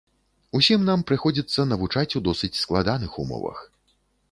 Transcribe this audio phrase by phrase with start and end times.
[0.59, 3.63] Усім нам прыходзіцца навучаць у досыць складаных умовах.